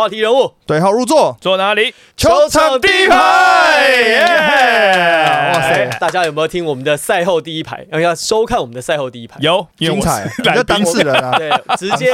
[0.00, 1.94] 话题人物，对号入座，坐哪里？
[2.16, 3.16] 球场第一排，
[3.88, 4.20] 耶！
[5.52, 7.86] 哇塞，大家有没有听我们的赛后第一排？
[7.92, 9.36] 要要收看我们的赛后第一排。
[9.40, 12.12] 有精彩，你来就当事人啊， 对， 直接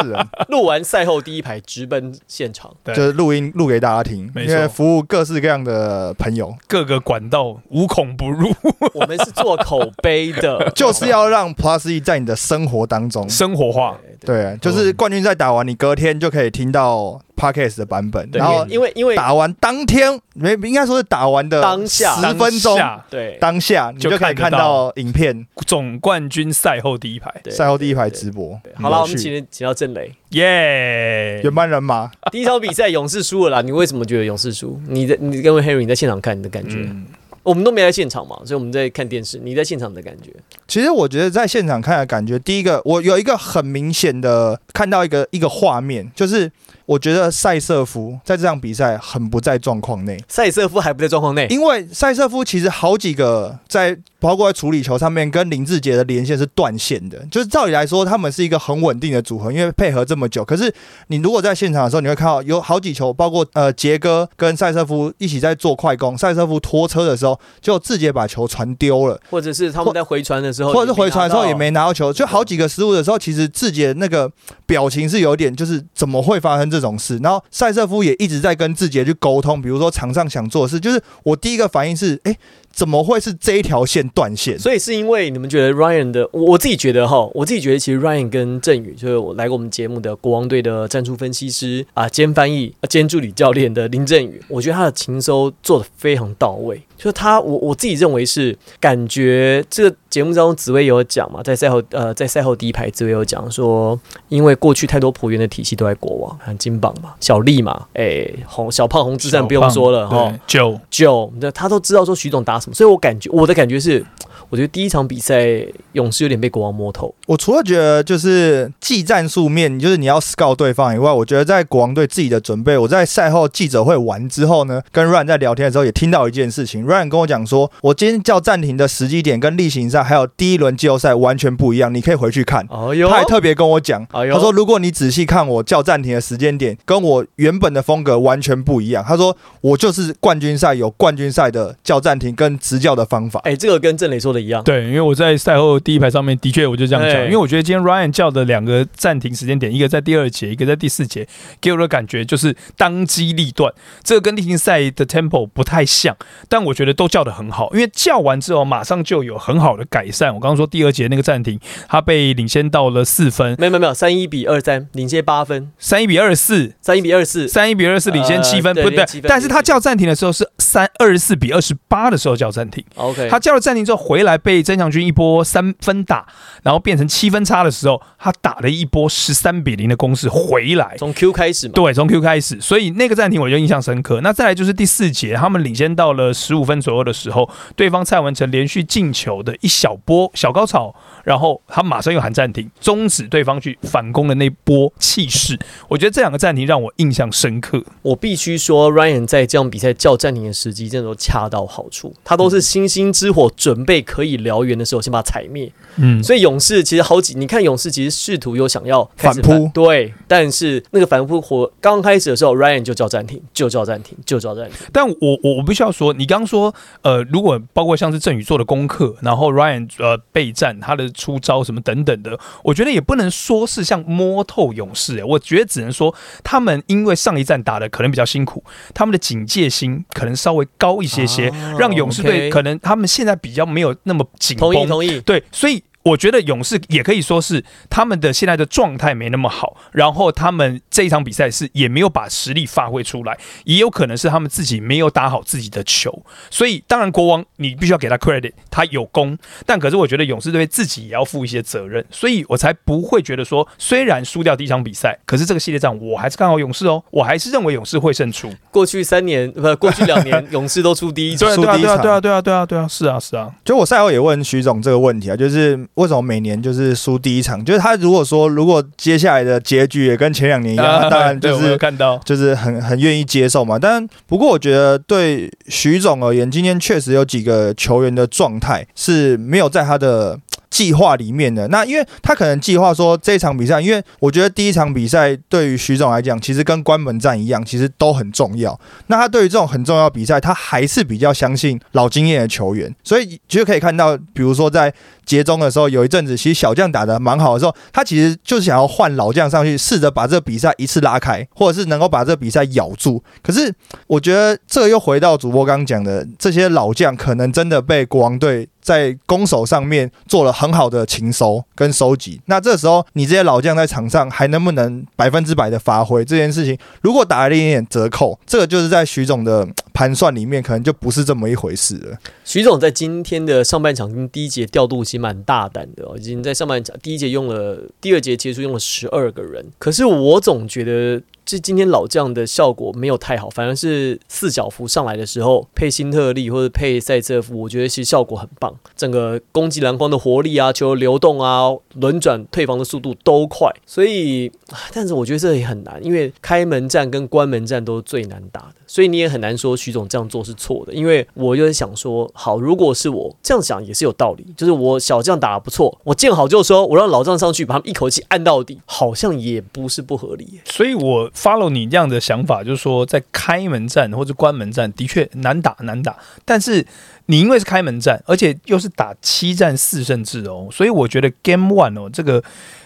[0.48, 2.71] 录完赛后第一排，直奔现场。
[2.82, 2.94] 对。
[2.94, 8.53] 就是录音录给大家听，因为服务各式各样的朋友，各个管道无孔不入，
[8.94, 13.96] 我们是做口碑的，就是要让 Plus E 在你的生活当中，生活化。
[14.25, 22.78] 对，就是冠军赛打完，你隔天就可以听到 Podcast 的版本，对，然后因为因为打完当天，没应该说是打完的当下十分钟
[23.10, 28.72] 对当下，你就就可以看到到影片总冠军赛后第一排，对赛后第一排直播对。
[28.76, 30.12] 好了，我们请请到郑雷。
[30.30, 31.40] 耶！
[31.42, 34.80] 原班人马，第一场比赛勇士输了啦，你为什么觉得勇士输？
[34.88, 36.77] 你的你跟 Henry 你在现场看你的感觉？
[36.78, 37.06] 嗯，
[37.47, 39.39] 我们都没在现场嘛，所以我们在看电视。
[39.39, 40.31] 你在现场的感觉？
[40.67, 46.50] 其实我觉得在现场看的感觉，第一个我有一个很明显的看到一个一个画面，就是
[46.86, 60.44] 我觉得塞瑟夫在这场比赛很不在状况内，塞瑟夫还不在状况内，因为塞瑟夫其实好几个在包括在处理球上面跟林志杰的连线是断线的，就是照理来说他们是一个很稳定的组合，因为配合这么久。
[60.44, 60.72] 可是
[61.06, 69.20] 你如果在现场的时候，你会看到有好几球，包括呃杰哥跟塞瑟夫一起在做快攻，塞瑟夫拖车的时候，就自己把球传丢了。
[69.30, 74.32] 或者是他们在回传的时候，或者是回传的时候也没拿拿到球，就好几个失误的时候，其实自己的那个
[74.64, 77.18] 表情是有点就是怎么会发生这种事？
[77.18, 82.34] 然后塞瑟夫也一直在跟志杰去沟通，比如说场上想做的事，就是我第一个反应是，哎、
[82.77, 84.58] 怎么会是这一条线断线。？
[84.58, 96.82] 所以是因为你们觉得 Ryan 的，我我自己觉得哈，我自己觉得其实 Ryan 跟郑宇，就是我来过我们节目的国王队的战术分析师啊，兼翻译、啊兼助理教练的林振宇，我觉得他的情收做的非常到位。
[96.98, 110.31] 就是他，我我自己认为是感觉这个节目当中，紫薇有讲嘛，在赛后呃，在赛后第一排，紫薇有讲说，因为过去太多浦原的体系都在国王，像金榜嘛、小丽嘛，哎、红小胖红之战不用说了哈。
[110.31, 114.04] 对，九九，那他都知道说徐总打所以我感觉我的感觉是，
[114.50, 115.44] 我觉得第一场比赛
[115.92, 117.14] 勇士有点被国王摸头。
[117.26, 132.66] 我除了觉得就是技战术面，就是你要 scout 对方以外，我觉得在国王队自己的准备，我在赛后记者会完之后呢，跟 Ryan 在聊天的时候也听到一件事情，Ryan 跟我讲说，我今天叫暂停的时机点跟例行赛还有第一轮季后赛完全不一样，你可以回去看。
[132.66, 139.04] 他还特别跟我讲，他说如果你仔细看我叫暂停的时间点，跟我原本的风格完全不一样。
[139.06, 143.40] 他说我就是冠军赛有冠军赛的叫暂停跟执教的方法。
[143.44, 144.62] 哎、这个跟郑磊说的一样。
[144.62, 151.26] 对，因为我在赛后第一排上面的确我就这样讲，哎因为我觉得今天 Ryan 叫的两个暂停时间点，一个在第二节，一个在第四节，
[151.60, 153.72] 给我的感觉就是当机立断，
[154.04, 156.14] 这个跟例行赛的 tempo 不太像，
[156.48, 160.34] 但我觉得都叫的很好，因为叫完之后马上就有很好的改善。
[160.34, 161.58] 我刚刚说第二节那个暂停，
[161.88, 167.46] 他被领先到了四分，没有没有没有，三一比二三，领先八分，三一比二四，三一比二四。
[167.48, 172.84] 三一比二四领先七分，不对但是他叫暂停的时候是三二十四比二十八的时候叫暂停。
[172.96, 176.26] OK，他叫了暂停之后回来被曾祥军一波三分打，
[176.62, 180.94] 然后变成七分差的时候，他打了一波十三比零的攻势回来。
[180.97, 181.72] 从 Q 开始嘛。
[181.75, 184.22] 对，从 Q 开始，所以那个暂停我就印象深刻。
[184.22, 190.94] 那再来就是第四节，他们领先到了十五分左右的时候，对方蔡文成连续进球的一小波小高潮，
[191.25, 195.58] 然后他马上又喊暂停，终止对方去反攻的那波气势。
[195.88, 197.84] 我觉得这两个暂停让我印象深刻。
[198.00, 202.14] 我必须说，Ryan 在这样比赛叫暂停的时机，真的都恰到好处。
[202.25, 205.71] 他都是星星之火准备可可以燎原的时候，先把它踩灭。
[205.96, 214.76] 嗯，所以勇士其实好几，你看勇士其实试图有想要反扑对，但是那个反扑活刚开始的时候，Ryan 就叫暂停，就叫暂停，就叫暂停。
[214.92, 226.14] 但我我我必须要说，你刚刚说，呃，如果包括像是郑宇做的功课，然后 Ryan 呃备战他的出招什么等等的，我觉得也不能说是像摸透勇士、欸，我觉得只能说
[226.44, 228.62] 他们因为上一站打的可能比较辛苦，
[228.94, 235.20] 他们的警戒心可能稍微高一些些，啊让勇士队可能他们现在比较没有那么紧绷，同意同意。
[235.20, 246.23] 对，所以我觉得勇士也可以说是他们的现在的状态没那么好，然后他们这一场比赛是也没有把实力发挥出来，也有可能是他们自己没有打好自己的球。
[246.49, 258.49] 所以当然国王你必须要给他 credit，他有功，但可是我觉得勇士队自己也要负一些责任，所以我才不会觉得说虽然输掉第一场比赛，可是这个系列战我还是看好勇士哦，我还是认为勇士会胜出。
[258.70, 261.67] 过去三年不，过去两年勇士都出第一场对。
[261.67, 267.62] 啊对啊对啊对啊对啊对啊，是啊是啊，就我赛后也问徐总这个问题啊，就是为什么每年就是输第一场？
[267.64, 272.19] 就是他如果说如果接下来的结局也跟前两年一样，那当然 就是看到。
[272.25, 273.78] 就是很很愿意接受嘛。
[273.78, 280.38] 但不过我觉得对徐总而言，今天确实有几个球员的状态是没有在他的
[280.69, 281.66] 计划里面的。
[281.69, 288.78] 那因为他可能计划说这一场比赛，因为我觉得第一场比赛对于徐总来讲，其实跟关门战一样，其实都很重要。
[289.06, 294.92] 那他对于这种很重要比赛，他还是比较相信老经验的球员，所以其实可以看到，比如说在
[295.26, 303.23] 节中的时候，有一阵子其实小将打得蛮好的时候，他其实就是想要换老将上去，试着把这个比赛一次拉开，或者是能够把这个比赛咬住。
[303.43, 303.75] 可是
[304.06, 312.40] 我觉得这又回到主播刚刚讲的，这些老将可能真的被国王队在攻守上面做了很好的勤收跟收集。
[312.46, 322.19] 那这时候你这些老将在场上还能不能百分之百的发挥这件事情，如果打了一点点折扣，这个就是在徐总的盘算里面，可能就不是这么一回事了。
[322.44, 329.64] 徐总在今天的上半场跟第一节调度其实蛮大胆的、哦，已经在上半场第一节用了，第二节结束用了十二个人。
[329.78, 343.72] 可是我总觉得这今天老将的效果没有太好，反而是四小福上来的时候配新特利或者配塞瑟夫，我觉得其实效果很棒，整个攻击篮筐的活力啊、球流动啊、轮转退防的速度都快。
[343.87, 344.50] 所以，
[344.93, 348.75] 但是我觉得这也很难，因为开门战跟关门战都是最难打的。
[348.88, 360.60] 所以你也很难说徐总这样做是错的，因为我就在想说，好，如果是我这样想也是有道理，就是我小将打得不错，我见好就收，我让老将上去把他们一口气按到底，好像也不是不合理。
[360.64, 366.85] 所以我 follow 你这样的想法，就是说在开门战或者关门战的确难打难打，但是
[367.26, 372.43] 你因为是开门战，而且又是打七战四胜制哦，所以我觉得 Game One 哦这个。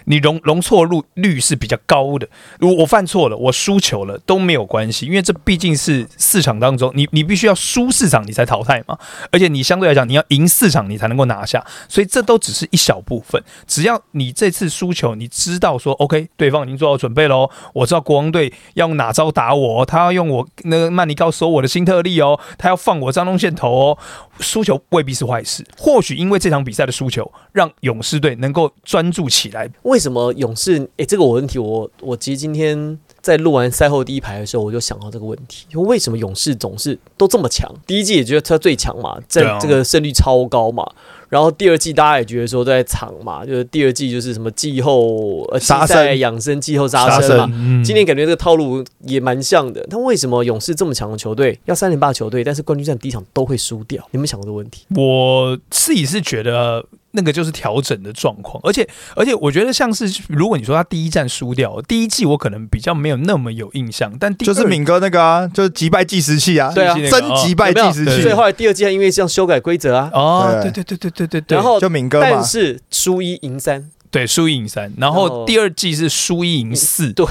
[0.07, 2.27] 你容容错率率是比较高的，
[2.59, 8.99] 如果我犯错了，我输球了都没有关系，因为这毕竟是四场当中，你你必须要输四场你才淘汰嘛，
[9.31, 13.41] 而且你相对来讲你要赢四场你才能够拿下，所以这都只是一小部分。
[13.69, 23.99] 只要你这次输球，你知道说 OK，对方已经做好准备喽，我知道国王队要用哪招打我，他要用我那个曼尼高守我的辛特利哦，他要放我张东线头哦，
[24.39, 30.89] 输球未必是坏事，或许因为这场比赛的输球，让勇士队能够专注起来，为什么勇士？
[30.97, 37.71] 诶，这个我问题我我其实今天在录完赛后第一排的时候，我就想到这个问题：就为什么勇士总是都这么强？
[37.87, 40.85] 第一季也觉得他最强嘛，在这个胜率超高嘛。
[41.29, 47.55] 然后第二季大家也觉得说在场嘛，就是第二季就是什么季后呃杀赛生养生、季后杀杀生嘛生。
[47.55, 54.05] 嗯今年感觉这个套路也蛮像的，但为什么勇士这么强的球队要三连霸球队，但是冠军战第一场都会输掉？
[54.11, 54.85] 你们想过这个问题？
[54.97, 70.71] 我自己是觉得那个就是调整的状况，而且而且我觉得像是如果你说他第一站输掉，第一季我可能比较没有那么有印象，但第就是敏哥那个啊，就是击败计时器啊，对啊，真击败计时器，所以后来第二季因为这样修改规则啊，哦，对。
[70.71, 77.27] 对对对对对对，然后就敏哥，但是输一赢三，对输一赢三，然然后后第二季是输一赢四，对，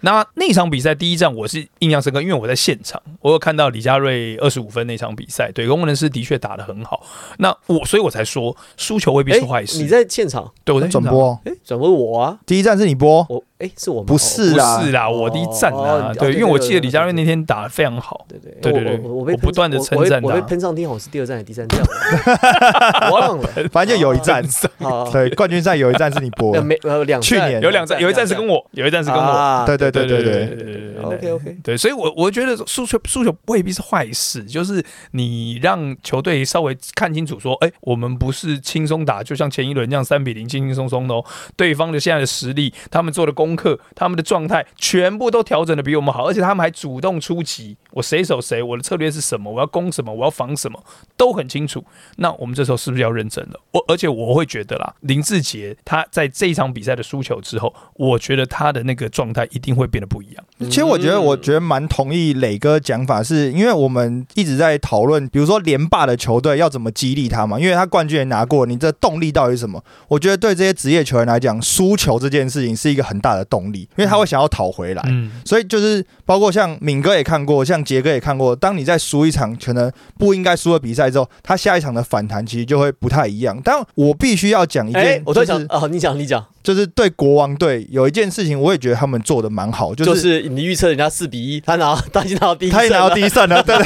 [0.00, 7.04] 那那场比赛第一站我是印象深刻，因为我在现场，我有看到李佳瑞二十五分那场比赛，对工程师的确打得很好。
[7.38, 9.82] 那我所以我才说输球未必是坏事。
[9.82, 11.40] 你在现场，对我在现场，转播。
[11.44, 18.26] 哎，转播我啊，第一站是你播，我哎是我们不是不啦是啦，我第一站哦啊，对，哦对因为我记得李佳瑞那天打的非常好。
[18.28, 21.80] 对对对对对我我我被我不断的称赞我被我被喷上天，我是第二站还是第三站？
[23.00, 24.42] 啊忘了 反正就有一站，
[24.78, 29.22] 啊，对，冠军赛有一站是你播呃，没呃两去年有两站，有一站是跟我，有一站是跟我。
[29.22, 41.24] 啊对对对对对，对对 OK OK，对，所以我我觉得输球输球未必是坏事，就是你让球队稍微看清楚，说，哎，我们不是轻松打，就像前一轮这样三比零轻轻松松的哦。
[41.56, 50.82] 对方的现在的实力，他们做的功课，他们的状态，全部都调整的比我们好，而且他们还主动出击，我谁守谁，我的策略是什么，我要攻什么，我要防什么，
[51.16, 51.84] 都很清楚。
[52.16, 53.60] 那我们这时候是不是要认真了？
[53.72, 60.44] 我而且我会觉得啦，林志杰他在这一场比赛的输球之后，我觉得他的那个状态一定会变得不一样。
[60.58, 69.82] 其实我觉得，嗯我觉得蛮同意磊哥讲法，是因为我们一直在讨论，比如说连霸的球队要怎么激励他嘛，因为他冠军也拿过，你这动力到底是什么？
[70.08, 75.02] 我觉得对这些职业球员来讲，输球这件事情是一个很大的动力，因为他会想要讨回来。
[75.06, 83.60] 嗯，所以就是包括像敏哥也看过，像杰哥也看过，当你在输一场可能不应该输的比赛之后，他下一场的反弹其实就会不太一样。
[83.64, 93.76] 但我必须要讲一哎件，，我突就是然想啊，你讲你讲，就是对国王队有一件事情，我也觉得他们做的蛮好，就、就是是你预测人家四比一，他拿他已经拿到第一他也拿到第一胜了，对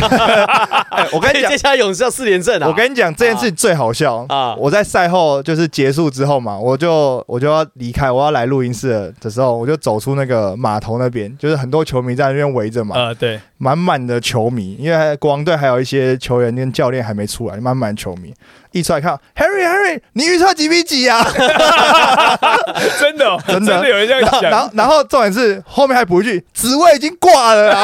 [1.13, 2.69] 我跟你讲接，下来勇士要四连胜啊！
[2.69, 18.33] 我跟你讲这件事最好笑啊我在赛后就是结束之后嘛，我就我就要离开，我要来录音室的时候，我就走出那个码头那边，就是很多球迷在那边围着嘛，呃，对，满满的球迷，因为国王队还有一些球员跟教练还没出来，满满球迷。
[18.73, 21.25] 一出来看，Harry Harry，你预测几比几啊？
[23.01, 24.61] 真的哦真的有人这样然后，然。
[24.61, 27.81] 后，然后重点是后面还补一句：“紫薇已经挂了啦。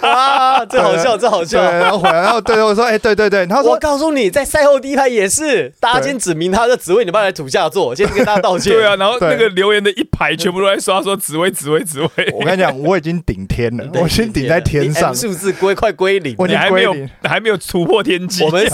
[0.02, 1.62] 啊，这好笑，这好”对，笑。
[1.62, 8.72] 然后回来，然后对我说：“哎，对对对。”他我告诉你，在赛后第一排也是，大家先指明他的紫薇，你帮来土下座，先跟大家道歉。
[8.72, 15.14] 对啊，，然后那个留言的一排全部都在刷说紫薇紫薇紫薇，：“我跟你讲，我已经顶天了，我已经顶在天你上。
[15.14, 16.34] 数字归快归零。
[16.38, 18.44] 我你还没有还没有突破天际。
[18.44, 18.66] 我们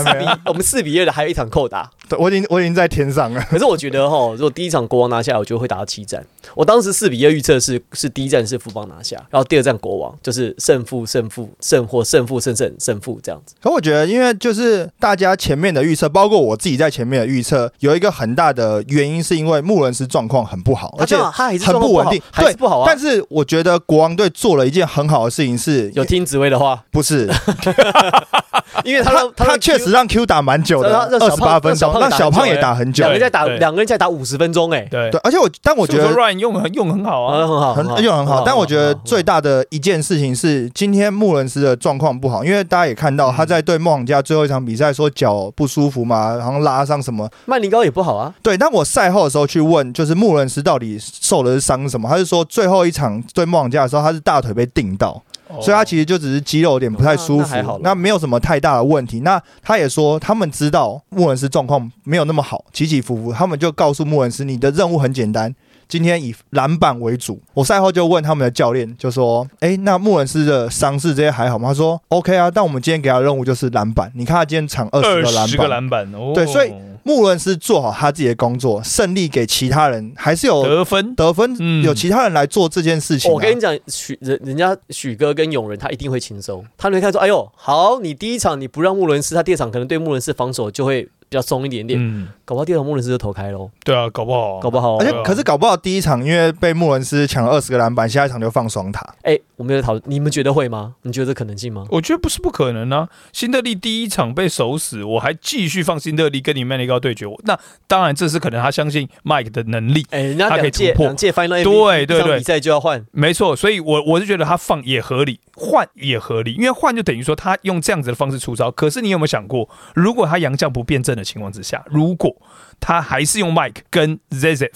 [0.47, 3.41] 我们四比二的还有一场扣打，对，我已经我已经在天上了。
[3.49, 6.25] 可是我觉得哈，如果第一场国王拿下来，我觉得会打到七战。
[6.55, 13.55] 我当时四比二预测是是第一战是富邦拿下，然后第二战国王就是胜负胜负胜或胜负胜胜胜负这样子。
[13.63, 22.21] 可我觉得，因为就是大家前面的预测，包括我自己在前面的预测，有一个很大的原因是因为穆伦斯状况很不好，而且他他还是很不稳定。
[22.31, 22.85] 还是不好啊。
[22.87, 27.31] 但是我觉得国王队做了一件很好的事情是，有听紫薇的话，不是
[28.85, 33.09] 因为他他确实让 Q 打蛮久的，二十八分钟，让让小小胖也打打很久两。
[33.09, 37.75] 个人在打两个人在打五十分钟，哎，对对，而且我但我觉得 Ryan 用很用很好啊，啊。
[37.75, 47.29] 很好，很用很好，但我觉得最大的一件事情是，今天穆伦斯的状况不好，因为大家也看到他在对莫朗加最后一场比赛说脚不舒服嘛，然后拉伤什么。
[47.47, 48.35] 曼尼高也不好啊。
[48.43, 52.09] 对，但我赛后的时候去问，就是穆伦斯到底受的是伤什么？
[52.09, 55.23] 他是说最后一场对莫朗加的时候，他是大腿被定到，
[55.61, 59.21] 所以他其实就只是肌肉有点不太舒服那没有什么太大的问题。
[59.21, 65.55] 那他也说，他们知道穆恩斯状况没有那么好，起起伏伏，他们就告诉穆恩斯，你的任务很简单。
[65.89, 67.39] 今天以篮板为主。
[67.53, 74.11] 我赛后就问他们的教练，就说：“哎、那穆恩斯的伤势这些还好吗？”他说：“OK 啊，但我们今天给他的任务就是篮板。
[74.15, 76.73] 你看他今天抢二十二个篮板，十个篮板哦，对所以
[77.05, 81.15] 穆伦斯做好他自己的工作，胜利给其他人，还是有得分。
[81.15, 81.83] 得分，嗯。
[81.83, 83.35] 有其他人来做这件事情、啊。
[83.35, 94.97] 我跟你讲，许人人家许哥跟永仁他一定会轻松，他们会看说，哎呦，好，你第一场你不让穆伦斯，他第二场可能对穆伦斯防守就会比较松一点点，嗯，搞不好第二场穆伦斯就投开喽，对啊，搞不好搞不好哦。
[95.01, 99.15] 而且啊可是搞不好第一场因为被穆伦斯抢了二十个篮板，下一场就放双塔。
[99.23, 100.95] 哎，我们有讨论，你们觉得会吗？
[101.03, 101.87] 你觉得这可能性吗？
[101.89, 103.09] 我觉得不是不可能啊！
[103.33, 107.25] 辛特利第一场被守死，我还继续放辛特利跟你曼尼高对决。
[107.45, 113.57] 那当然这是可能他相信 Mike 的能力，哎，人家他可以突破两届 Final 对对对比赛就要换，没错。
[113.57, 118.71] 所以我我是觉得他放也合理，换也合理，因为换就等于说他用这样子的方式出招。
[118.71, 122.35] 可是你有没有想过，如果他杨将不变阵的情况之下，如果
[122.81, 124.71] 他还是用 Mike 跟 Zezef，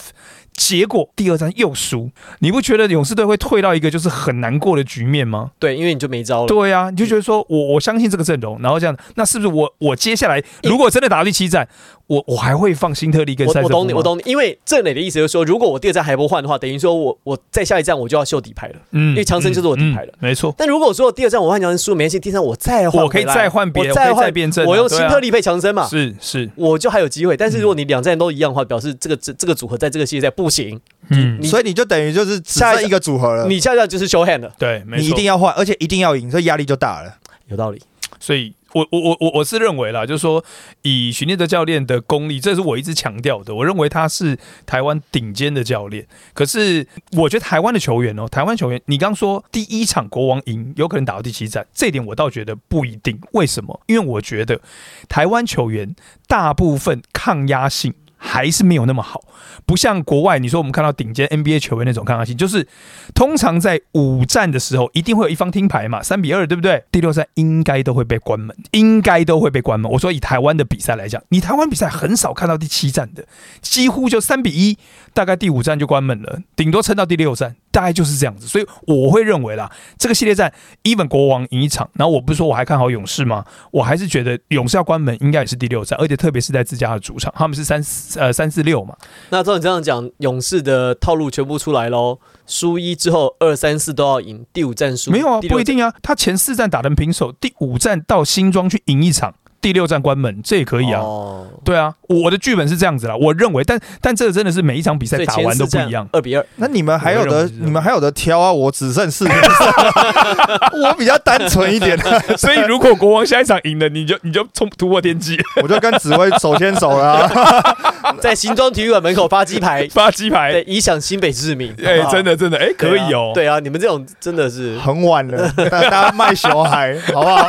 [0.53, 5.51] 结果第二战又输，你不觉得勇士队会退到一个就是很难过的局面吗？
[5.59, 6.47] 对，因为你就没招了。
[6.47, 11.69] 对啊，你就觉得说我我相信这个阵容，然后这样，那是不是我我接下来如果真的打到第七战，
[12.09, 14.03] 我我还会放辛特利跟我塞瑟夫我懂你，我。
[14.03, 18.75] 懂你，因为郑磊的意思就是说，如果我第二站还不换的话，等于说我我在下一站我就要秀底牌了。
[18.93, 20.55] 嗯因为强森就是我底牌了没错。
[20.57, 24.33] 但如果说第二站我换强森输没关系，第三我再换，我可以再换别人我再换
[24.67, 27.37] 我用对啊辛特利配强森嘛，是是，我就还有机会。
[27.37, 37.13] 但是如果你两站都一样的话，表示这个这这个组合在这个系列赛不行，嗯，所以你就等于就是下一个组合了，你下一站就是 show hand 了，对，没错，你一定要换，而且一定要赢，所以压力就大了。
[37.49, 37.83] 有道理。
[38.19, 40.45] 所以我我我我我是认为啦，就是说
[40.83, 43.55] 以许念德教练的功力，这是我一直强调的。
[43.55, 46.07] 我认为他是台湾顶尖的教练。
[46.35, 53.19] 可是我觉得台湾的球员哦，台湾球员，你刚说第一场国王赢，有可能打到第七战，这点我倒觉得不一定。
[53.33, 53.81] 为什么？
[53.87, 54.61] 因为我觉得
[55.09, 55.97] 台湾球员
[56.29, 57.95] 大部分抗压性。
[58.27, 59.23] 还是没有那么好，
[59.65, 60.41] 不像国外。
[60.41, 62.67] 你说我们看到顶尖 NBA 球员那种抗压性，就是
[63.15, 66.83] 通常在五战的时候，一定会有一方听牌嘛，三比二，对不对？
[66.91, 69.91] 第六战应该都会被关门，应该都会被关门。
[69.93, 73.25] 我说以台湾的比赛来讲，你台湾比赛很少看到第七战的，
[73.63, 74.77] 几乎就三比一，
[75.15, 78.47] 大概第五战就关门了，顶多撑到第六战，大概就是这样子。
[78.47, 80.51] 所以我会认为啦，这个系列战
[80.85, 83.45] ，even 国王赢一场，然后我不是说我还看好勇士吗？
[83.71, 88.97] 我还是觉得勇士要关门应该也是第六战，而且特别是在自家的主场，他们是三四呃三四六嘛，
[89.29, 92.19] 那照你这样讲，勇士的套路全部出来喽。
[92.47, 95.93] 输一之后，二三四都要赢，第五战输没有啊，不一定啊。
[96.01, 99.35] 他前四战打成平手，第五战到新庄去赢一场，
[99.67, 101.01] 第六站关门，这也可以啊。
[101.01, 106.09] 哦，对啊，我的剧本是这样子啦，我认为，但但这个真的是每一场比赛打完都不一样。
[106.13, 106.47] 二比二。
[106.55, 108.53] 那你们还有的你们还有的挑啊！
[108.53, 111.99] 我只剩四比三， 我比较单纯一点，
[112.39, 117.77] 所以如果国王下一场赢了，你就你就冲突破天际，我就跟紫薇手牵手了啊。
[118.23, 121.75] 在新庄体育馆门口发鸡排，发鸡排对，，影响新北市民。
[121.85, 127.49] 哎、真的真的，哎、可以哦、对啊，你们这种真的是很晚了，大大家卖小孩好不好？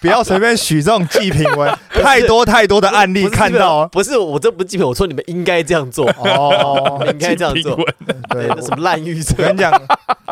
[0.00, 7.04] 不要随便许这种祭品文，太多太多的案例看到不是我这不是基本，我说你们应该这样做，哦。
[7.10, 7.76] 应该这样做。
[8.28, 9.72] 对，什么烂预测我跟你讲，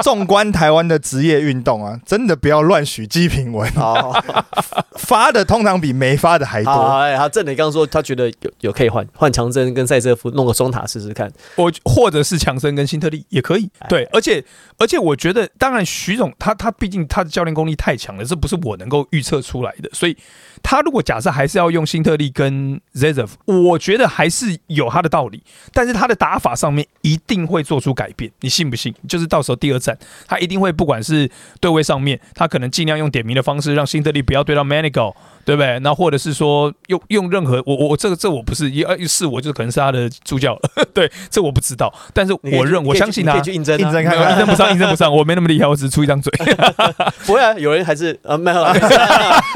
[0.03, 4.13] 纵观台湾的职业运动啊，真的不要乱许鸡品文，哦，
[4.97, 6.73] 发的通常比没发的还，多。
[6.73, 11.31] 哎，好，郑磊刚刚说他觉得有有可以换换强森跟赛瑟夫弄个双塔试试看。
[11.57, 14.45] 我或者是强森跟辛特利也可以，对，而且
[14.79, 20.17] 而且我觉得，当然徐总他他毕竟他的教练功力太强了，这不是我能够预测出来的，所以
[20.63, 28.95] 他如果假设还是要用辛特利跟 z e z e v 我觉得还是有他的道理，但是他的打法上面一定会做出改变，你信不信？
[29.09, 35.15] 就是到时候第二站他一定会不管是对位上面，他可能尽量用点名的方式让辛特利不要对到 Manigo。
[35.49, 35.79] 对不对？
[35.79, 40.61] 那或者是说用用任何我我我这个这我不是一是我就可能是他的助教了，
[40.93, 41.91] 对，这我不知道。
[42.13, 46.31] 但是我认我相信他去你可以，去应征啊，应征看看 应征不上，应征不上，我没那么厉害，我只是出一张嘴。
[47.25, 48.95] 不会啊，有人还是啊没有啊没事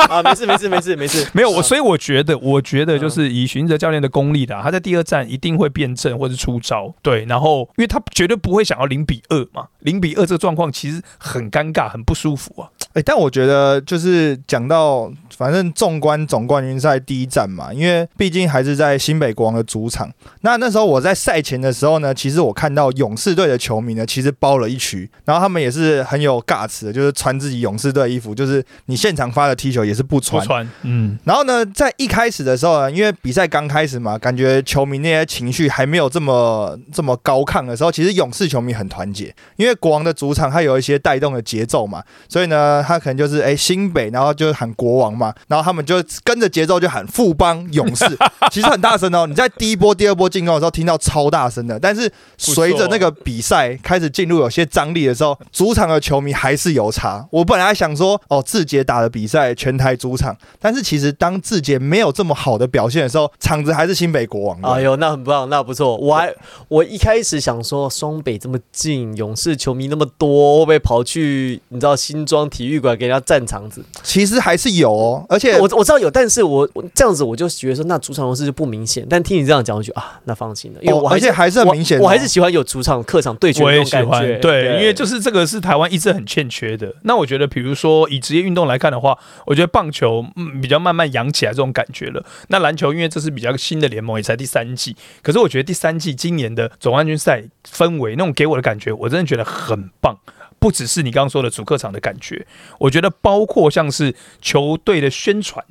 [0.09, 12.69] 啊，没事没事没事没事，没有我，所以我觉得，我觉得就是以寻哲教练的功力的啊，他在第二站一定会变阵或者出招，对，然后因为他绝对不会想要零比二嘛，零比二这个状况其实很尴尬，很不舒服啊。
[12.95, 20.11] 哎、但我觉得就是讲到，反正纵观总冠军赛第一站嘛，因为毕竟还是在新北国王的主场。
[20.43, 30.45] 那那时候我在赛前的时候呢，其实我看到勇士队的球迷呢，其实包了一区，然后他们也是很有尬词的，就是穿自己勇士队衣服，就是你现场发的踢球也是不不穿。
[30.47, 48.07] 穿，嗯，然后呢，在一开始的时候呢，因为比赛刚开始嘛，感觉球迷那些情绪还没有这么这么高亢的时候，其实勇士球迷很团结，因为国王的主场它有一些带动的节奏嘛，所以呢，他可能就是哎新北，然后就喊国王嘛，然后他们就跟着节奏就喊富邦勇士，
[48.51, 49.27] 其实很大声哦。
[49.27, 57.27] 你在第一波、第二波进攻的时候听到超大声的，但是随着那个比赛开始进入有些张力的时候，主场的球迷还是有差。
[57.31, 64.69] 我本来还想说，哦，志杰打的比赛全台主场，但是其实当志杰没有这么好的表现的时候，场子还是新北国王的。
[64.69, 65.97] 哎呦，那很棒，那不错。
[65.97, 66.33] 我还
[66.69, 73.85] 我一开始想说，双北这么近，勇士球迷那么多，会不会跑去你知道新庄体育馆给人家占场子？
[74.03, 79.07] 其实还是有哦，而且我我知道有，但是我我这样子我就觉得说，那主场优势就不明显。
[79.09, 86.95] 但听你这样讲，我就觉得啊，那放心了，因为我、哦而且还是很明显哦我，我还是喜欢有主场客场对决那种也喜欢感觉。，对，因为就是这个是台湾一直很欠缺的。
[87.03, 92.25] 那我觉得，比如说以职业运动来看的话，我觉得棒球嗯比较慢慢养起来这种感觉了。
[92.49, 100.17] 那篮球因为这是比较新的联盟，也才第三季，可是我觉得第三季今年的总冠军赛氛围那种给我的感觉，我真的觉得很棒。
[100.63, 102.47] 不只是你刚刚说的主客场的感觉，
[102.79, 105.65] 我觉得包括像是球队的宣传，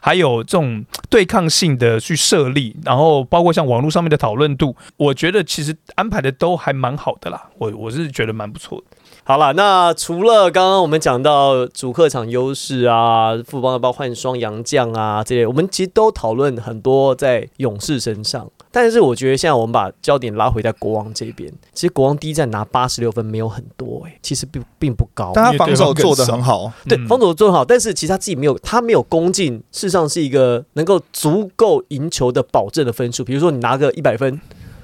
[0.00, 7.50] 还有这种对抗性的去设立，然后包括像网络上面的讨论度，我觉得其实安排的都还蛮好的啦。
[7.58, 8.96] 我我是觉得蛮不错的。
[9.24, 18.50] 好了，那除了刚刚我们讲到主客场优势啊，富邦要不要换双洋将啊这类，我们其实都讨论很多在勇士身上。
[18.70, 25.32] 但是我觉得现在我们把焦点拉回在国王这边，其实国王第一站拿八十六分没有很多诶、其实并并不高。
[25.34, 26.70] 但他防守做的很好。
[26.86, 33.24] 对，嗯防守做得很好，但是其实他自己没有，他没有攻进，事实上是一个能够足够赢球的保证的分数。
[33.24, 34.40] 比如说你拿个一百分，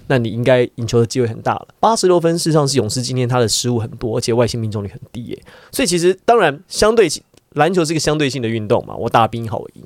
[0.07, 1.68] 那你应该赢球的机会很大了。
[1.79, 5.42] 八十六分，事实上是勇士今天他的失误很多，而且外线命中率很低耶。
[5.70, 7.09] 所以其实当然相对
[7.55, 9.83] 篮球是一个相对性的运动嘛，我打兵好我赢。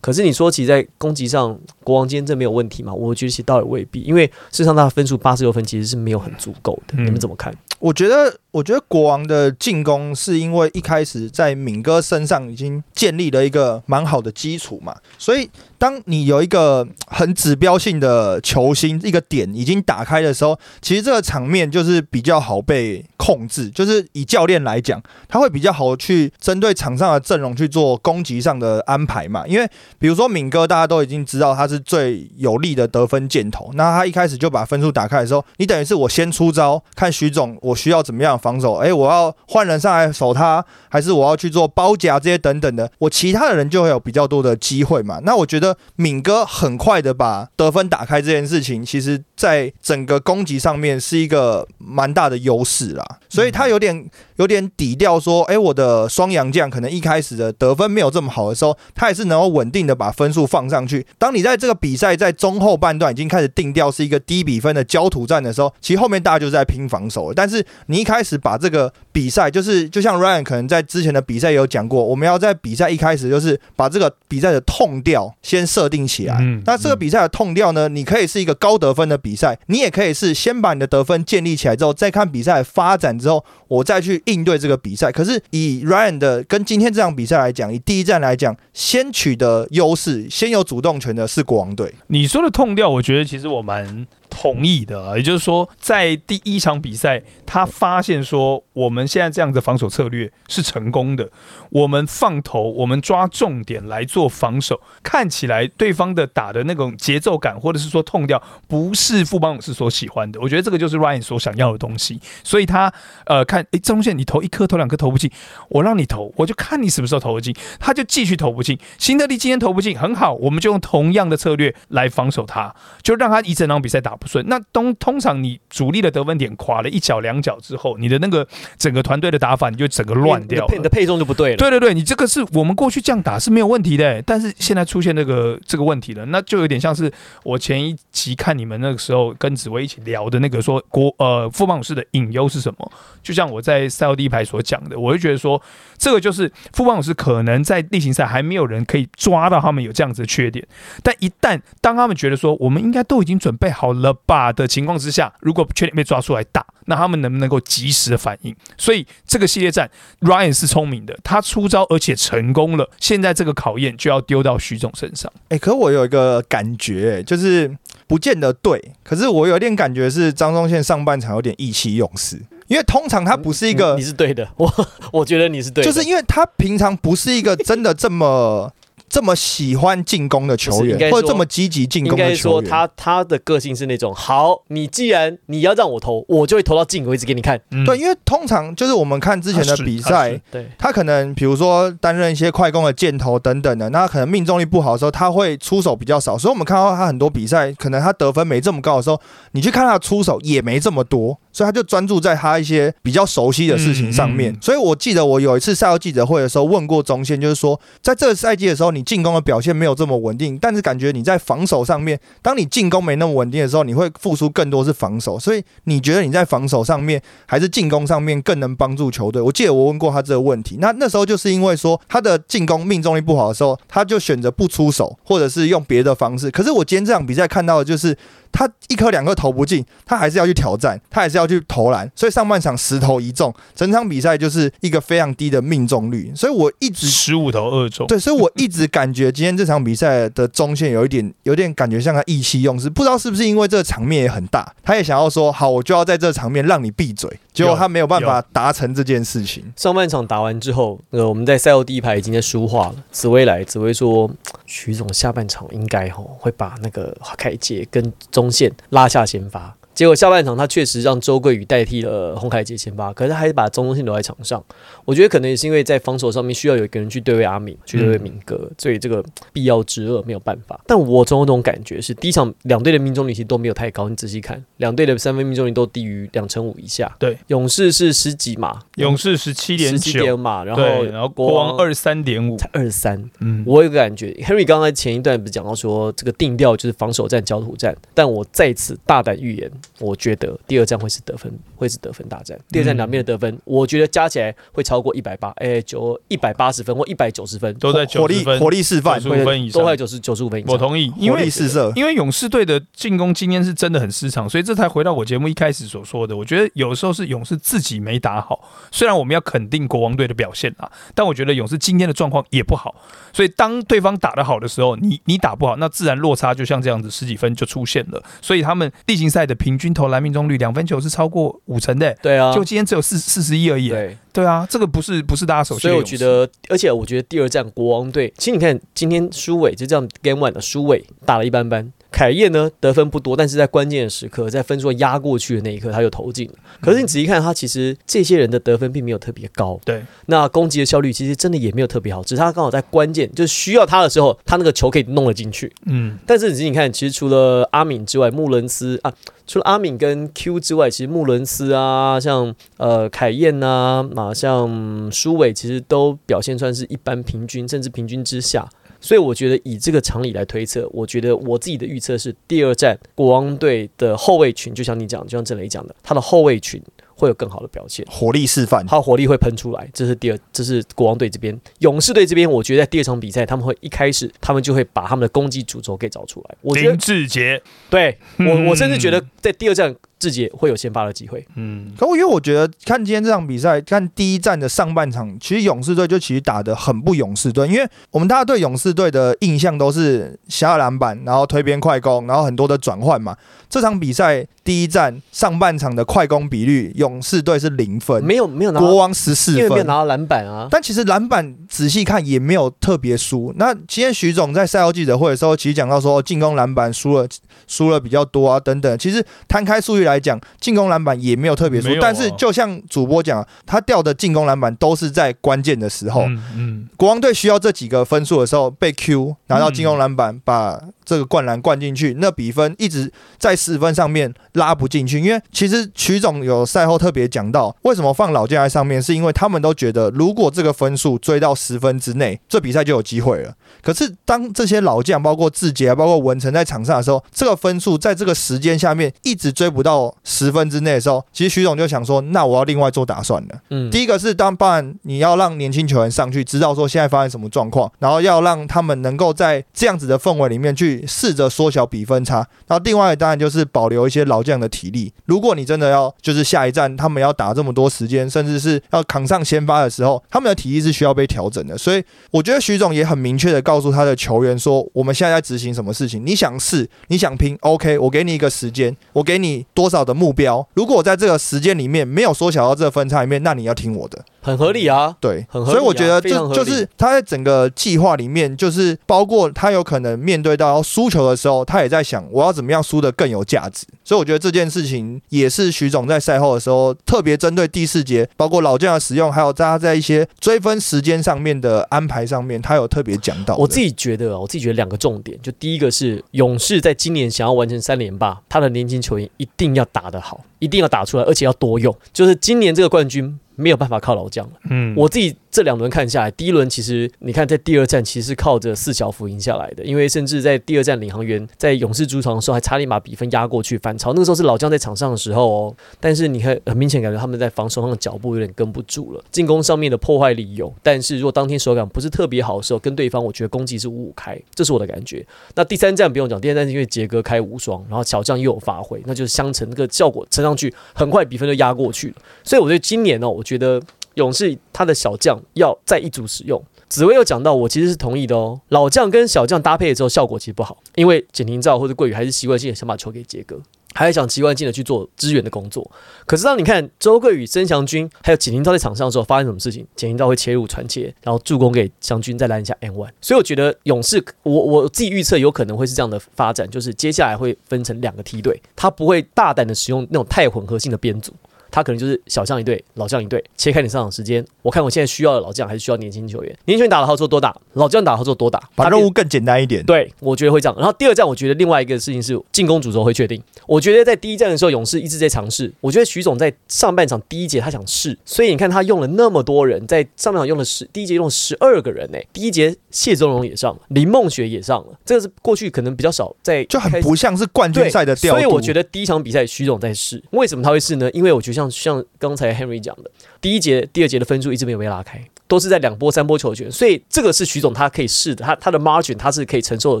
[0.04, 2.92] 可是你说其实在攻击上，国王今天这没有问题吗？
[2.92, 6.92] 我觉得其实倒也未必，因为事实上他的分数八十六分其实是没有很足够的。
[6.98, 7.56] 嗯你们怎么看？
[7.78, 15.48] 我觉得，我觉得国王的进攻是因为一开始在敏哥身上已经建立了一个蛮好的基础嘛，所以
[15.84, 23.68] 当你有一个很指标性的球星一个点已经打开的时候，其实这个场面就是比较好被控制。
[23.68, 29.46] 就是以教练来讲，他会比较好去针对场上的阵容去做攻击上的安排嘛。
[29.46, 29.68] 因为
[29.98, 45.20] 比如说敏哥，大家都已经知道他是最有力的得分箭头，那他一开始就把分数打开的时候，你等于是我先出招，看徐总我需要怎么样防守，诶，我要换人上来守他，还是我要去做包夹这些等等的，我其他的人就会有比较多的机会嘛。
[45.24, 61.06] 那我觉得敏哥很快的把得分打开这件事情，其实在整个攻击上面是一个蛮大的优势啦，所以他有点有点底调说，诶，我的双阳将可能一开始的得分没有这么好的时候，他也是能够稳定的把分数放上去。
[61.18, 67.32] 当你在这个比赛在中后半段已经开始定调是一个低比分的焦土战的时候，其实后面大家就是在拼防守。
[67.34, 76.36] 但是你一开始把这个比赛，就是就像 Ryan 可能在之前的比赛有讲过，我们要在比赛一开始就是把这个比赛的痛调先设定起来。
[76.40, 85.12] 嗯那这个比赛的痛调呢，你可以是一个高得分的比赛，你也可以是先把你的得分建立起来之后，再看比赛发展之后，我再去应对这个比赛。
[85.12, 91.94] 可是以 Ryan 的跟今天这场比赛来讲，以第一站来讲，先取得优势、先有主动权的是国王队。
[92.08, 101.30] 你说的痛调，我觉得其实我蛮同意的啊，也就是说，在第一场比赛，他发现说我们现在这样的防守策略是成功的，
[101.70, 110.40] 我们放投，我们抓重点来做防守，看起来对方的打的那种节奏感，或者是说痛调，不是富邦勇士所喜欢的。
[110.40, 112.92] 我觉得这个就是 Ryan 所想要的东西，所以他
[113.26, 115.30] 呃看，诶，中线你投一颗投两颗投不进，
[115.68, 118.76] 我让你投，我就看你什么时候投得进，他就继续投不进。
[118.98, 124.44] 新德利今天投不进，很好，我们就用同样的策略来防守他，就让他一整场比赛打不顺。
[124.48, 128.46] 那通通常你主力的得分点垮了一脚两脚之后，你的那个
[128.78, 130.88] 整个团队的打法你就整个乱掉了你的配你的。
[130.88, 131.56] 配重就不对了。
[131.56, 142.92] 对对对，你这个是我们过去这样打是没有问题的，但是现在出现这个这个问题了，那就有点像是我前一集看你们那个时候跟紫薇一起聊的那个说国呃富邦勇士的隐忧是什么？
[143.22, 145.60] 就像我在赛后第一排所讲的，我就觉得说
[145.98, 150.64] 这个就是富邦勇士可能在例行赛还没有人可以抓到他们有这样子的缺点，
[151.02, 158.54] 但一旦当他们觉得说我们应该都已经准备好了吧的情况之下，如果缺点被抓出来打，那他们能不能够及时的反应？
[158.78, 165.30] 所以这个系列战，Ryan 是聪明的，他出招而且成功了，现在这个考验就要丢到徐总身上。
[165.48, 174.72] 哎、可我有一个感觉，就是不见得对，可是我有点感觉是张忠宪上半场有点意气用事，因为通常他不是一个你，你是对的，我
[175.12, 178.70] 我觉得你是对的，就是因为他平常不是一个真的这么
[179.08, 182.70] 这么喜欢进攻的球员，或者这么积极进攻的该说球员。
[182.70, 187.60] 他他的个性是那种，好，你既然你要让我投，我就会投到进为止给你看。
[187.70, 199.20] 嗯对，因为通常就是我们看之前的比赛，对，他可能比如说担任一些快攻的箭头等等的，那可能命中率不好的时候，他会出手比较少，所以我们看到他很多比赛，可能他得分没这么高的时候，
[199.52, 204.52] 你去看他的出手也没这么多，所以他就专注在他一些比较熟悉的事情上面。
[204.52, 219.40] 嗯嗯所以我记得我有一次赛后记者会的时候问过中线，就是说在这个赛季的时候，你进攻的表现没有这么稳定，但是感觉你在防守上面，当你进攻没那么稳定的时候，你会付出更多是防守，所以你觉得你在防守上面还是进攻上面更能帮助球队？
[219.40, 226.50] 我记得我问过他这个问题，那那时候就是因为说他的进攻命中率不好的时候，他就选择不出手，或者是用别的方式。
[226.50, 228.16] 可是我今天这场比赛看到的就是。
[228.54, 249.64] 他一颗两颗投不进，他还是要去挑战，他还是要去投篮，所以上半场十投一中，整场比赛就是一个非常低的命中率，所以我一直十五投二中，对，所以我一直感觉今天这场比赛的中线有一点，有点感觉像他意气用事，不知道是不是因为这个场面也很大，他也想要说好，我就要在这场面让你闭嘴，结果他没有办法达成这件事情。
[249.74, 252.94] 上半场打完之后，呃，我们在赛后第一排已经在书画了。
[253.10, 254.30] 紫薇来，紫薇说，
[254.76, 259.72] 徐总下半场应该吼会把那个凯杰跟中线拉下先发。
[259.94, 264.62] 结果下半场他确实让周桂宇代替了洪凯杰先发，可是他还是把中中线留在场上。
[265.04, 270.80] 我觉得可能也是因为在防守上面需要有一个人去对位阿敏，去对位敏哥，所以这个必要之恶没有办法。
[270.86, 277.14] 但我总有种感觉是，第一场两队的命中率其实都没有太高，你仔细看，两队的三分命中率都低于两成五以下。
[277.18, 283.22] 对，勇士是十几码，勇士十七点十七点九，嘛，然后，然后国王二三点五，才二三。
[283.40, 292.58] 嗯，我有个感觉，Henry 刚才前一段不是讲到说这个定调就是防守战、焦土战，但我再次大胆预言，我觉得第二站会是得分，会是得分大战。
[292.68, 300.72] 第二站两边的得分，我觉得加起来会超过一百八，哎，九一百八十分或一百九十分，都在火力九十分，火力示范95分以上都在九十九十五分以上。
[300.72, 306.36] 我同意，因火为射，因为勇士队的进攻今天是真的很失常，所以这才回到我节目一开始所说的。
[306.36, 312.94] 我觉得有时候是勇士自己没打好，虽然我们要肯定国王队的表现啊，但我觉得勇士今天的状况也不好。
[313.32, 318.22] 所以当对方打得好的时候，你你打不好，那自然落差就像这样子十几分就出现了。
[318.40, 326.02] 所以他们例行赛的平均投篮命中率两分球是超过五成的、对啊，就今天只有四四十一而已、对，对啊，这个不是不是大家首先所以我。
[326.02, 336.54] 觉得，而且我觉得第二战国王队，其实你看今天舒伟就这样 Game One 的舒伟打了一般般，凯燕呢得分不多，但是在关键的时刻，在分数压过去的那一刻，他就投进了。
[336.80, 345.72] 可是你仔细看，他其实这些人的得分并没有特别高，对，那攻击的效率其实真的也没有特别好，只是他刚好在关键就是需要他的时候，他那个球可以弄了进去。
[345.86, 349.12] 嗯，但是你仔细看，其实除了阿敏之外，穆伦斯啊，
[349.44, 358.68] 除了阿敏跟 Q 之外，其实穆伦斯啊，像呃凯燕呐、啊，像舒伟，其实都表现算是一般平均，甚至平均之下。
[359.04, 366.82] 所以我觉得以这个常理来推测，我觉得我自己的预测是，第二战国王队的后卫群，就像你讲，就像郑雷讲的，他的后卫群
[367.14, 368.02] 会有更好的表现。
[368.10, 368.82] 火力示范。
[368.86, 376.56] 他火力会喷出来，这是第二，这是国王队这边，勇士队这边，我觉得在第二场比赛，他们会一开始，他们就会把他们的攻击主轴给找出来。
[376.62, 381.46] 我觉得林志杰，对我，嗯我甚至觉得在第二战，志杰会有先发的机会。
[381.56, 393.36] 嗯，可我因为我觉得看今天这场比赛，看第一站的上半场，其实勇士队就其实打得很不勇士队，因为我们大家对勇士队的印象都是狭小篮板，然后推边快攻，然后很多的转换嘛。
[393.68, 399.62] 这场比赛第一站上半场的快攻比率，勇士队是零分，没有没有拿，国王十四分。
[399.62, 400.68] 因为没有拿到篮板啊。
[400.70, 403.52] 但其实篮板仔细看也没有特别输。
[403.56, 407.26] 那今天徐总在赛后记者会的时候，其实讲到说进攻篮板输了
[407.66, 408.98] 输了比较多啊等等。
[408.98, 416.22] 其实摊开数据来讲，进攻篮板也没有特别输但是就像主播讲，他掉的进攻篮板都是在关键的时候。
[416.22, 425.20] 嗯嗯，国王队需要这几个分数的时候，被 Q 拿到进攻篮板，把这个灌篮灌进去，那比分一直在十分上面拉不进去。
[425.20, 433.54] 因为其实曲总有赛后特别讲到，为什么放老将在上面，是因为他们都觉得，如果这个分数追到十分之内，这比赛就有机会了。
[433.82, 443.60] 可是当这些老将，包括志杰啊，包括文成在场上的时候，这个分数在这个时间下面一直追不到十分之内的时候，其实徐总就想说，那我要另外做打算了。
[443.70, 452.36] 嗯，第一个是当当然你要让年轻球员上去，知道说现在发生什么状况，然后要让他们能够在这样子的氛围里面去试着缩小比分差。
[452.66, 455.12] 然后另外当然就是保留一些老将的体力。
[455.26, 461.76] 如果你真的要就是下一站他们要打这么多时间，甚至是要扛上先发的时候，他们的体力是需要被调整的。
[461.76, 470.66] 所以我觉得徐总也很明确的告诉他的球员说，我们现在在执行什么事情，你想试，你想拼，OK，我给你一个时间，我给你多少的目标。
[470.74, 474.24] 如果我在这个时间里面没有缩小到这个分差里面，那你要听我的。
[474.40, 475.16] 很合理啊。
[475.20, 483.86] 对，很合理啊所以我觉得非常合理就就是他在整个计划里面，就是包括他有可能面对到要输球的时候，他也在想我要怎么样输的更有价值。
[484.04, 493.56] 所以我觉得这件事情也是徐总在赛后的时候特别针对第四节，包括老将的使用，还有他在一些追分时间上面的安排上面，他有特别讲到。
[493.56, 501.92] 我自己觉得啊，我自己觉得两个重点，就第一个是勇士在今年想要完成三连霸，他的年轻球员一定要打得好，一定要打出来，而且要多用。
[502.12, 504.52] 就是今年这个冠军没有办法靠老将了。
[504.70, 525.24] 嗯，我自己这两轮看下来，第一轮其实你看在第二站其实是靠着四小福赢下来的，因为甚至在第二站领航员在勇士主场的时候还差点把比分压过去反超，那个时候是老将在场上的时候哦，但是你看很明显感觉他们在防守上的脚步有点跟不住了，进攻上面的破坏力有，但是如果当天手感不是特别好的时候，跟对方我觉得攻击是五五开，这是我的感觉。
[525.54, 532.14] 那第三站不用讲，第三站是因为杰哥开无双，然后小将又有发挥，那就是相乘那个效果乘上去，很快比分就压过去了。
[532.42, 533.80] 所以我觉得今年呢、我觉得
[534.14, 536.62] 勇士他的小将要再一组使用。
[536.88, 538.60] 紫薇有讲到，我其实是同意的哦。
[538.68, 543.60] 老将跟小将搭配的时候，效果其实不好，因为简廷照或者桂宇还是习惯性的想把球给杰哥，
[543.94, 545.90] 还是想习惯性的去做支援的工作。
[546.24, 549.84] 可是当你看周桂宇、曾祥军还有简廷照在场上的时候，发生什么事情？
[549.96, 553.10] 简廷照会切入传切，然后助攻给祥军，再拦一下 N one。
[553.20, 561.32] 所以我觉得勇士，我我自己预测有可能会是这样的发展，就是接下来会分成两个梯队，他不会大胆的使用那种太混合性的编组。
[561.74, 564.46] 他可能就是小将一队，老将一队，切开你上场时间。
[564.62, 569.84] 我看我现在需要的老将还是需要年轻球员，年轻球员打得好之后多打，老将打得好之后多打，把任务更简单一点。
[569.84, 570.78] 对，我觉得会这样。
[570.78, 573.42] 然后第二站，我觉得另外一个事情是进攻主轴会确定。
[573.66, 575.72] 我觉得在第一站的时候，勇士一直在尝试。
[575.80, 588.34] 我觉得徐总在上半场第一节他想试，所以你看他用了那么多人，在上半场用了十，第一节用了十二个人呢、第一节谢宗荣也上了，林梦雪也上了，这个是过去可能比较少在就很不像是冠军赛的调。
[588.34, 591.10] 所以我觉得第一场比赛徐总在试，为什么他会试呢？
[591.10, 600.00] 因为我觉得像像像刚才 Henry 讲的，第一节、第二节的分数一直没有被拉开，都是在两波、三波球权，所以这个是徐总他可以试的，他他的 margin 他是可以承受得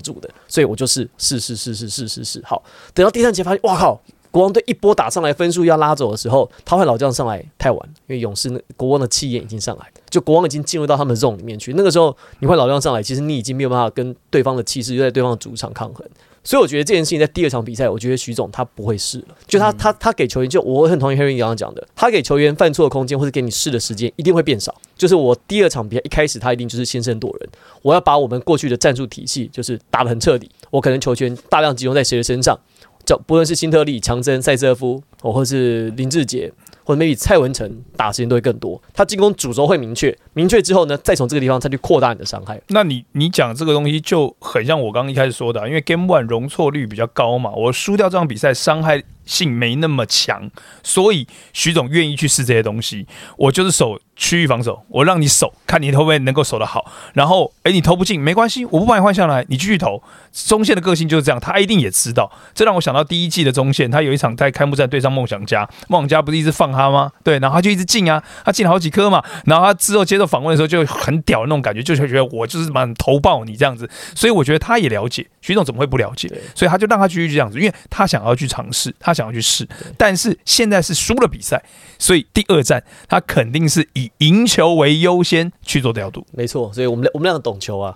[0.00, 2.42] 住的，所以我就是试试试试试试试。
[2.44, 4.00] 好，等到第三节发现，哇靠！
[4.30, 9.86] 国王队一波打上来，分数要拉走的时候，他换老将上来太晚，因为勇士那国王的气焰已经上来。
[10.14, 11.72] 就国王已经进入到他们的 zone 里面去。
[11.72, 16.06] 那个时候你换老将上来，其实你已经没有办法跟对方的气势，就在对方的主场抗衡。
[16.44, 24.72] 所以我觉得这件事情在第二场比赛，我觉得徐总他不会试了，就他他他给球员，就我很同意 Harry 刚刚讲的，他给球员犯错的空间或者给你试的时间一定会变少。
[24.96, 27.48] 就是我第二场比赛一开始他一定就是先声夺人，
[27.82, 32.56] 我要把我们过去的战术体系就是打得很彻底，我可能球权大量集中在谁的身上，
[33.04, 36.52] 叫不论是辛特利、强森、塞瑟夫，哦，或是林志杰。
[36.84, 42.60] 或者 maybe 蔡文成打时间都会更多，他进攻主轴会明确，明确之后呢，再从这个地方再去扩大你的伤害。
[42.68, 50.50] 那你你讲这个东西就很像我刚刚一开始说的、因为 Game One 容错率比较高嘛，我输掉这场比赛伤害性没那么强，
[50.82, 53.06] 所以徐总愿意去试这些东西。
[53.38, 56.90] 我就是手区域防守，我让你守，看你会不会能够守得好。
[57.14, 60.02] 然后，哎，你投不进没关系，我不把你换下来，你继续投。
[60.32, 62.30] 中线的个性就是这样，他一定也知道。
[62.54, 67.10] 这让我想到第一季的中线，他有一场在开幕战对上梦想家，梦想家不是一直放他吗？
[67.22, 69.22] 对，然后他就一直进啊，他进了好几颗嘛。
[69.46, 73.88] 然后他之后接受访问的时候就很屌的那种感觉，就是觉得我就是蛮投爆你这样子。
[74.14, 79.68] 所以我觉得他也了解徐总怎么会不了解，所以他就让他继续这样子，因为他想要去尝试，他想要去试。
[79.96, 81.62] 但是现在是输了比赛，
[81.98, 86.24] 所以第二战他肯定是以赢球为优先去做调度。
[86.32, 87.94] 没错，所以我们我们两个懂球啊，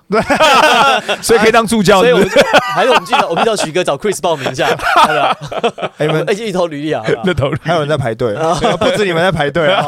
[1.23, 2.01] 所以可以当助教。
[2.01, 2.37] 所以我们就
[2.75, 4.69] 还是我们记得，我们叫许哥找 Chris 报名一下，
[5.99, 8.35] 哎你们而 且一投履历啊，那头还有人在排队，
[8.79, 9.85] 不止你们在排队啊。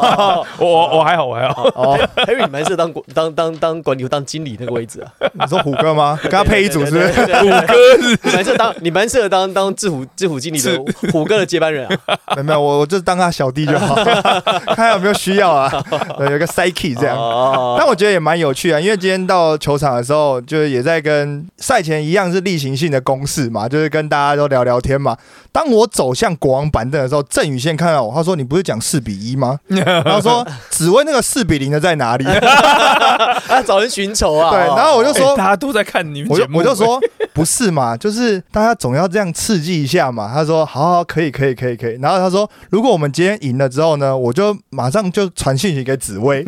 [0.58, 1.64] 我我我还好，我还好。
[1.74, 6.18] 哦，Harry 你蛮适合当管当当当管理当经理那个位置啊，你说虎哥吗？
[6.22, 7.12] 跟他配一组是不是？
[7.12, 10.78] 虎哥是，你蛮适合当你蛮适合当当制服制服经理的
[11.12, 15.70] 虎哥的接班人啊，没有没有，我我就当他小弟就好，看他有没有需要啊。
[16.18, 17.16] 对，有个 psyche 这样。
[17.16, 25.16] 哦但我觉得也蛮有趣啊，因为今天到球场的时候，就是也在跟赛前一样是例行性的公事嘛，就是跟大家都聊聊天嘛。
[25.52, 32.24] 当我走向国王板凳的时候，郑宇先看到我，他说：“你不是讲四比一吗？” 然后说：“只问那个四比零的在哪里？”
[33.48, 37.00] 啊，找人寻仇啊， 对，然后我就说哎大家都在看你们我就节目，我就说
[37.32, 40.30] 不是嘛，就是大家总要这样刺激一下嘛。
[40.32, 41.98] 他说好好可以可以可以可以。
[42.00, 46.44] 然后他说如果我们今天赢了之后呢，我就马上就传信息给紫薇。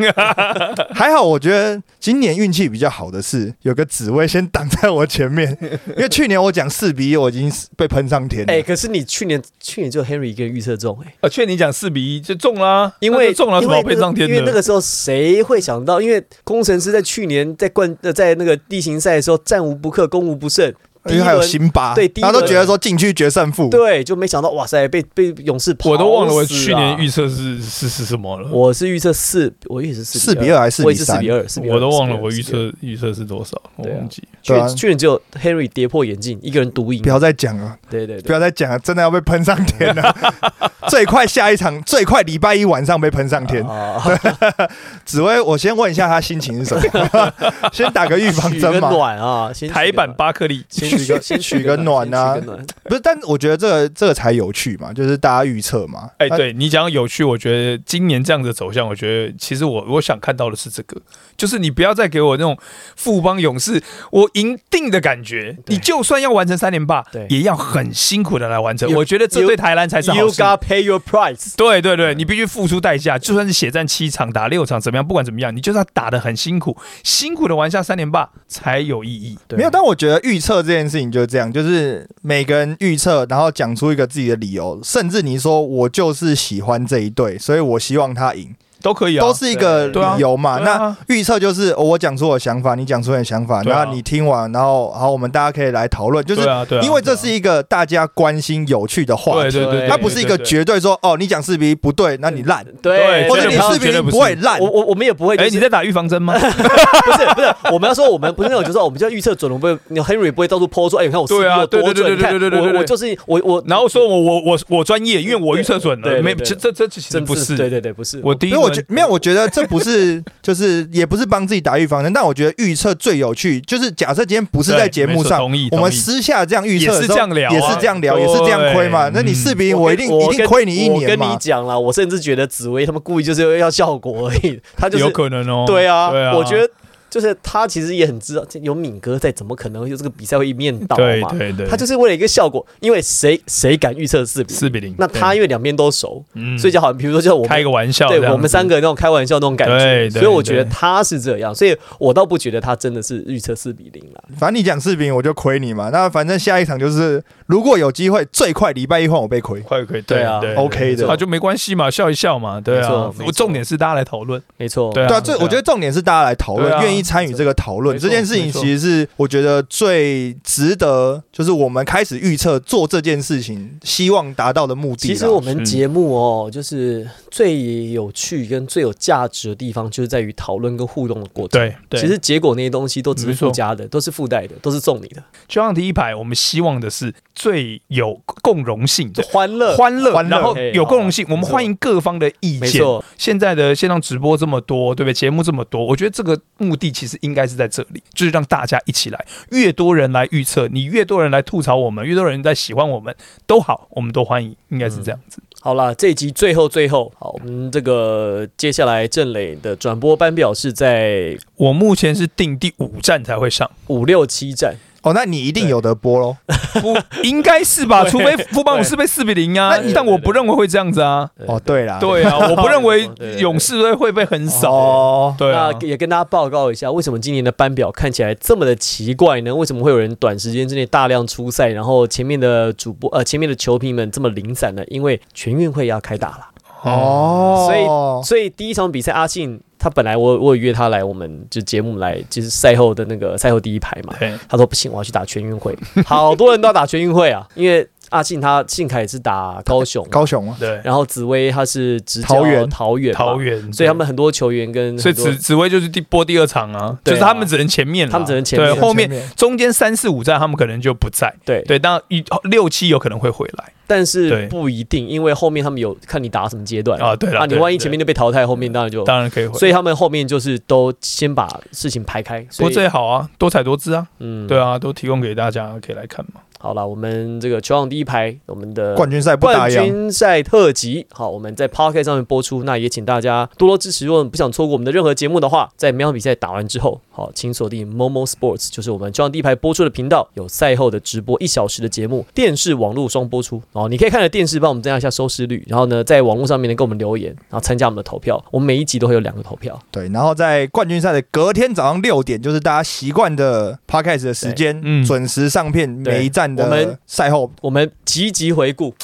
[0.93, 5.57] 还好我觉得今年运气比较好的是有个紫薇先挡在我前面，
[5.97, 8.53] 因为去年我讲四比一我已经被喷上天了。
[8.53, 14.35] 哎、可是你去年去年就 Henry 一个人预测中哎、呃，劝你讲四比一就中啦，因为中了，什么好因为配上天的？
[14.35, 16.01] 因为那个时候谁会想到？
[16.01, 20.73] 因为工程师在去年在冠呃在那个地形赛的时候战无不克，攻无不胜，
[21.07, 23.69] 因为还有辛巴，对第一轮然后都觉得说禁区决胜负。
[23.69, 31.17] 对，就没想到哇塞，被被勇士跑我都忘了我去年预测是是是什么了，我是预测四，我也是四四比二还是四比三？
[31.17, 34.23] 四比二，四比二我都忘了4比2我预4比2测预测是多少，我忘记。
[34.43, 37.09] 去去年只有 Henry 跌破眼镜，一个人独赢不。
[37.09, 37.77] 要再讲了。
[37.91, 40.17] 对对对，不要再讲了，真的要被喷上天了！
[40.89, 43.65] 最快下一场，最快礼拜一晚上被喷上天。
[43.65, 44.03] 啊，
[45.05, 47.33] 紫薇，我先问一下他心情是什么？
[47.73, 48.91] 先打个预防针嘛。
[48.91, 52.37] 暖啊，先台版巴克利，先取个先取个暖啊
[52.85, 56.11] 不是，但我觉得这个这个才有趣嘛，就是大家预测嘛。
[56.19, 61.01] 哎，那，对你讲有趣，我觉得今年这样的走向，我觉得其实我我想看到的是这个，
[61.37, 62.59] 就是你不要再给我那种
[62.97, 68.93] 富邦勇士我赢定的感觉，你就算要完成三连霸对，也要很辛苦的来完成。
[68.95, 70.33] 我觉得这对台南才是好 You。
[70.33, 71.55] gotta pay your price。
[71.57, 75.07] 对对对，你必须付出代价，就算是血战七场、打六场，怎么样？
[75.07, 79.39] 不管怎么样，你就是要打的很辛苦，辛苦的玩下三连霸才有意义。
[79.47, 90.59] 对没有，但我觉得预测这件事情就是这样，就是每个人预测，然后讲出一个自己的理由，甚至你说我就是喜欢这一对，所以我希望他赢，都可以啊，都是一个理由嘛。
[90.59, 90.97] 对啊。
[91.09, 93.79] 那预测就是、哦我讲出我的想法，你讲出你的想法，对啊。
[93.79, 104.59] 然后你听完，然后好，我们大家可以来讨论，就是对啊对啊，因为这是一个大家关心、有趣的话题，对对对，它不是一个对对绝对说哦，你讲四比一不对，那你烂，对，或者你绝对不是四比零绝对不是不会烂。
[104.61, 104.73] 我。
[104.73, 106.33] 我我们也不会，就哎，是你在打预防针吗？
[106.33, 129.11] 不是不是，我们要说我们不是那种，就是我们就要预测准了，不会，你 Henry 不会到处泼说，哎，你看我对啊有多准，对对对你看对对对对对我我就是我我，然后说我我我我专业，因为我预测准了，没对对对这这这其实真不是，对对对，不是我第一因为我轮觉没有，我觉得这不是， 就是也不是帮自己打预防针，但我觉得预测最有趣，就是假设今天不是在节目上，我们私下这样预测也是这样聊啊也是这样聊，也是这样亏嘛。
[129.13, 131.25] 那你四比零，我我一定一定亏你一我跟你。
[131.43, 135.65] 讲了，我甚至觉得紫薇他们故意就是要效果而已，他就是有可能哦。
[135.67, 136.71] 对啊，对啊，我觉得
[137.13, 141.29] 就是他其实也很知道，有敏哥在，怎么可能有这个比赛会一面倒嘛？
[141.33, 144.57] 对对对，他就是为了一个效果，因为谁谁敢预测四比零？
[144.59, 154.25] 四比零，那他因为两边都熟，嗯所以就好，比如说就我开一个玩笑对我们三个那种开玩笑那种感觉，对对所以我觉得他是这样，所以我倒不觉得他真的是预测四比零了。
[154.39, 155.91] 反正你讲四比零，我就亏你嘛。
[155.91, 159.61] 那反正下一场就是，如果有机会，最快礼拜一换我被亏。
[159.61, 163.15] 快亏对啊对 OK 的啊就没关系嘛，笑一笑嘛，对啊没错。
[163.19, 175.09] 没我重点是大家来讨论，没错，对啊对啊，这我觉得重点是大家来讨论愿意参与这个讨论这件事情，其实是我觉得最值得，就是我们开始预测做这件事情，希望达到的目的。
[175.09, 181.61] 其实我们节目哦，就是最有趣跟最有价值的地方，就是在于讨论跟互动的过程。
[181.61, 189.23] 对对其实结果那些东西都只是附加的，都是附带的，都是送你的，就像第一排，我们希望的是最有共融性的。
[189.25, 189.77] 欢乐。
[189.77, 192.61] 欢乐，欢乐然后有共融性，我们欢迎各方的意见。
[192.61, 195.15] 没错，现在的线上直播这么多，对不对？
[195.15, 203.15] 节目这么多，我觉得这个目的其实应该是在这里，就是让大家一起来，越多人来预测，你越多人来吐槽我们，越多人在喜欢我们
[203.47, 205.43] 都好，我们都欢迎，应该是这样子。
[205.61, 216.37] 好啦，这一集最后最后，好，我们这个接下来郑磊的转播班表是在我目前是定第五站才会上，五六七站，哦，那你一定有得播喽。
[216.81, 218.05] 不 应该是吧？
[218.09, 221.29] 除非富邦勇士被四比零啊，但我不认为会这样子啊。
[221.47, 224.73] 哦，对啦，对啊， 我不认为勇士队会被横扫。
[224.73, 229.55] 哦，对啊那，也跟大家报告一下，为什么今年的班表看起来这么的奇怪呢？
[229.55, 234.83] 为什么会有人短时间之内大量出赛，然后前面的主播呃前面的球评们这么零散呢？
[234.87, 236.47] 因为全运会要开打了，
[236.83, 245.77] 哦，所以所以第一场比赛阿信他本来我我有约他来我们就节目来就是赛后的那个赛后第一排嘛，对，他说不行，我要去打全运会，
[246.07, 252.69] 好多人都要打全运会啊，因为阿信他信凯是打高雄，高雄啊，对，然后紫薇他是直教桃园。
[252.69, 259.29] 桃园桃园，所以他们很多球员跟所以紫紫薇就是第播第二场啊，就是他们只能前面啦，他们只能前面对，后面面。
[259.35, 261.63] 中间三四五站他们可能就不在，对。
[261.63, 263.73] 对，当然一六七有可能会回来。
[263.85, 266.99] 但是不一定，因为后面他们有看你打什么阶段。
[266.99, 274.47] 啊，对了，啊，你万一前面就被淘汰，后面当然就，当然可以回来，所以他们后面就是都先把事情排开，不过这也好啊，多彩多姿啊，嗯。
[274.47, 276.41] 对，啊，都提供给大家可以来看嘛。
[276.59, 284.07] 好了，我们这个球场第一排，我们的冠军赛冠，军赛特辑，好，我们在 Pocket 上面播出，那也请大家多多支持。
[284.07, 293.63] 如果你不想错过我们的任何节目的话，在每场比赛打完之后，好，请锁定 Momo Sports，就是我们中央第一排播出的频道，有赛后的直播一小时的节目，电视、网络双播出。
[293.73, 298.43] 哦，你可以看着电视帮我们增加一下收视率，然后呢，在网络上面呢给我们留言，然后参加我们的投票。
[298.51, 299.79] 我们每一集都会有两个投票。
[299.91, 308.95] 对，然后在冠军赛的隔天早上六点，就是大家习惯的 Pocket 的时间，嗯准时上片每一站我们的赛后我们集集回顾，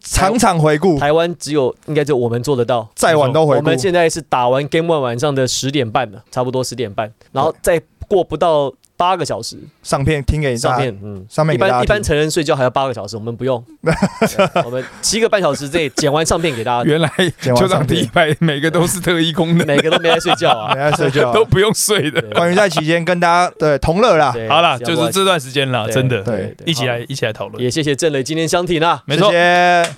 [0.00, 2.88] 场场回顾，台湾只有应该就我们做得到。
[2.94, 3.78] 再晚都回顾我们。
[3.78, 8.72] 现在是打完 Game One 晚上的十点半了，差不多十点半，然后再过不到
[9.02, 9.56] 八个小时。
[9.82, 11.78] 上片听给大家，上片，嗯，一上面给大家听。
[11.78, 13.62] 般一般成人睡觉还要八个小时，我们不用，
[14.64, 17.08] 我们七个半小时之内剪完上片给大家，原来
[17.40, 20.74] 球场第一排每个都是特异功能，每个都没在睡觉啊。
[20.74, 20.80] 没。
[20.90, 21.32] 在睡觉。
[21.32, 21.44] 都。
[21.52, 22.22] 不用睡的。
[22.30, 29.30] 关于在期间跟大家对同乐啦，好了，就是这段时间了，真的，对一起来一起来讨论，也谢谢郑磊今天相挺啦，没错。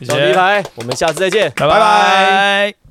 [0.02, 1.52] 小第一，排，我们下次再见。
[1.54, 1.74] 拜拜。
[1.74, 2.83] 拜拜。